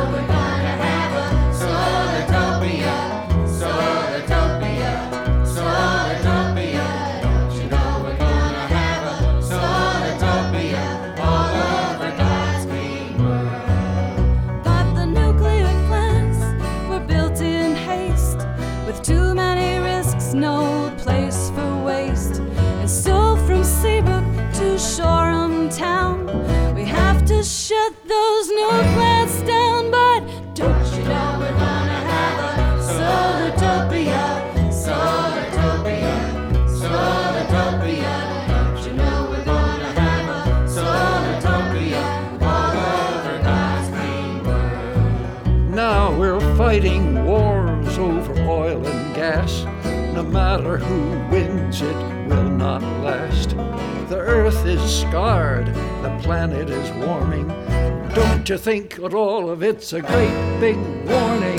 [50.77, 51.95] who wins, it
[52.27, 53.49] will not last.
[54.09, 57.47] The earth is scarred, the planet is warming.
[58.13, 61.56] Don't you think that all of it's a great big warning?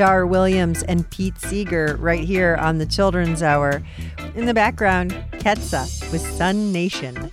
[0.00, 3.82] Dar Williams and Pete Seeger right here on the Children's Hour.
[4.34, 7.30] In the background, Ketsa with Sun Nation.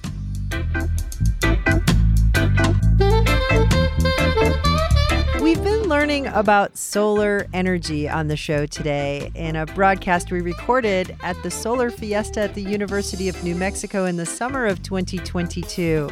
[5.42, 11.16] We've been learning about solar energy on the show today in a broadcast we recorded
[11.24, 16.10] at the Solar Fiesta at the University of New Mexico in the summer of 2022.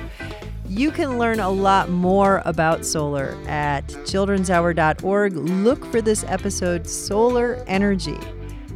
[0.68, 5.36] You can learn a lot more about solar at childrenshour.org.
[5.36, 8.18] Look for this episode, Solar Energy.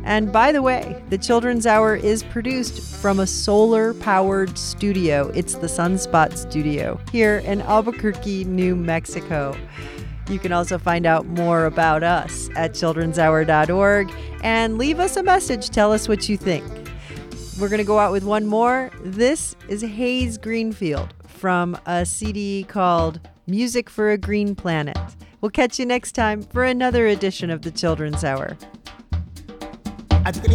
[0.03, 5.31] And by the way, the Children's Hour is produced from a solar powered studio.
[5.33, 9.57] It's the Sunspot Studio here in Albuquerque, New Mexico.
[10.29, 14.11] You can also find out more about us at childrenshour.org
[14.43, 15.69] and leave us a message.
[15.69, 16.63] Tell us what you think.
[17.59, 18.91] We're going to go out with one more.
[19.01, 24.97] This is Hayes Greenfield from a CD called Music for a Green Planet.
[25.39, 28.57] We'll catch you next time for another edition of the Children's Hour.
[30.25, 30.51] A chicken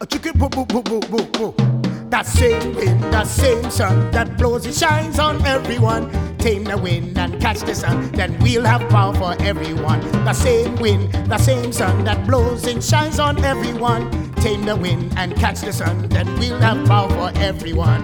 [0.00, 1.87] a chicken.
[2.10, 6.10] That same wind, that same sun that blows it shines on everyone.
[6.38, 10.00] Tame the wind and catch the sun, then we'll have power for everyone.
[10.24, 14.10] The same wind, the same sun that blows and shines on everyone.
[14.36, 18.02] Tame the wind and catch the sun, then we'll have power for everyone.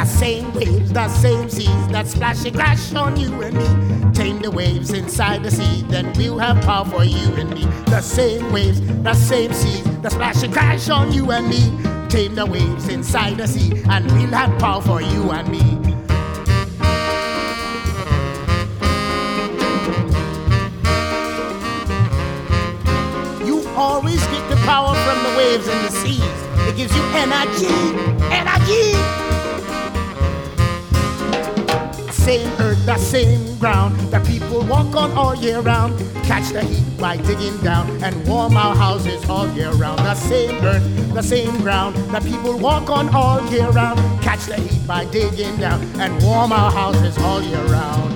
[0.00, 4.12] The same waves, the same seas that splash and crash on you and me.
[4.14, 7.66] Tame the waves inside the sea, then we'll have power for you and me.
[7.84, 11.60] The same waves, the same seas that splash and crash on you and me.
[12.08, 15.58] Tame the waves inside the sea, and we'll have power for you and me.
[23.46, 26.22] You always get the power from the waves and the seas.
[26.66, 27.68] It gives you energy,
[28.32, 29.29] energy.
[32.20, 35.98] Same earth, the same ground that people walk on all year round.
[36.22, 39.98] Catch the heat by digging down and warm our houses all year round.
[40.00, 43.98] The same earth, the same ground that people walk on all year round.
[44.22, 48.09] Catch the heat by digging down and warm our houses all year round.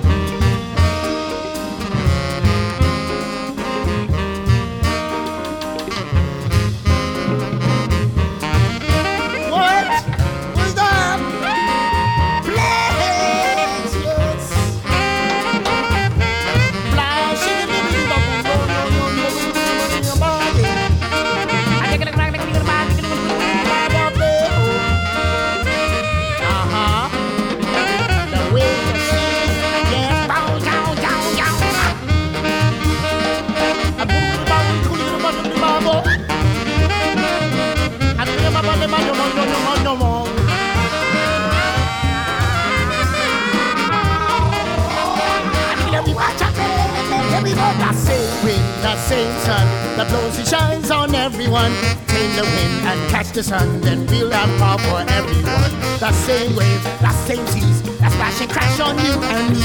[49.97, 51.71] That blows and shines on everyone.
[52.07, 55.71] Tame the wind and catch the sun, then we'll have power for everyone.
[55.99, 59.63] That same wave, that same seas that splash and crash on you and me.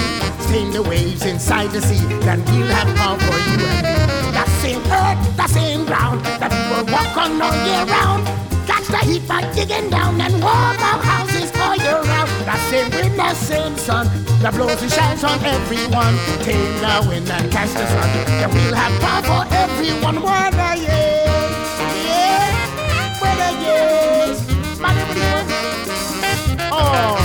[0.48, 4.30] Tame the waves inside the sea, then we'll have power for you and me.
[4.32, 8.24] That same earth, that same ground that people walk on all year round.
[8.66, 12.19] Catch the heat by digging down and warm our houses all year round.
[12.46, 14.06] That same wind, that same sun
[14.42, 16.16] that blows and shines on everyone.
[16.42, 20.22] Tame the wind and catch the sun, then we'll have power for everyone.
[20.22, 24.40] Whether yes, yes, whether yes,
[24.80, 25.46] man, everyone.
[26.72, 27.18] Oh.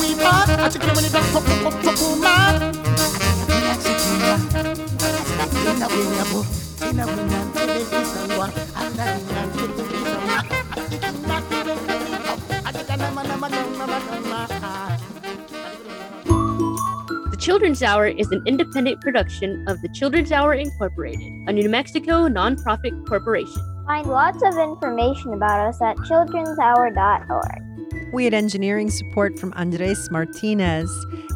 [0.00, 2.72] We part, I took it when it does pop, pop, pop, pop, man.
[5.52, 6.40] Tina winya bo,
[6.78, 7.40] tina winya,
[8.78, 9.82] anda winya, tina
[11.66, 12.07] winya.
[17.30, 22.28] The Children's Hour is an independent production of the Children's Hour Incorporated, a New Mexico
[22.28, 23.62] nonprofit corporation.
[23.86, 27.67] Find lots of information about us at childrenshour.org.
[28.12, 30.90] We had engineering support from Andres Martinez,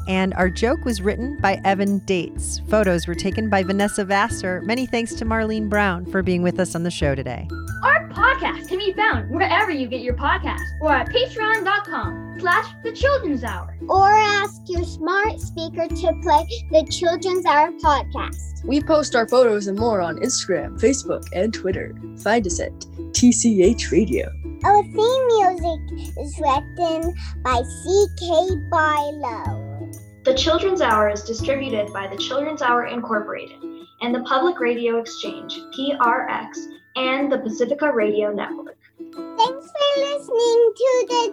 [0.08, 2.60] and our joke was written by Evan Dates.
[2.68, 4.62] Photos were taken by Vanessa Vassar.
[4.62, 7.46] Many thanks to Marlene Brown for being with us on the show today.
[7.84, 12.92] Our podcast can be found wherever you get your podcast or at patreon.com slash the
[12.92, 13.76] children's hour.
[13.88, 18.64] Or ask your smart speaker to play the Children's Hour podcast.
[18.64, 21.94] We post our photos and more on Instagram, Facebook, and Twitter.
[22.18, 22.72] Find us at
[23.12, 24.32] TCH Radio.
[24.64, 28.56] Our theme music is written by C.K.
[28.70, 29.90] Barlow.
[30.24, 33.58] The Children's Hour is distributed by the Children's Hour Incorporated
[34.02, 36.58] and the Public Radio Exchange, PRX,
[36.94, 38.78] and the Pacifica Radio Network.
[38.98, 41.24] Thanks for listening to the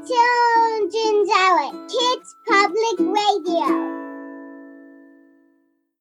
[0.89, 3.98] Children's Hour Kids Public Radio.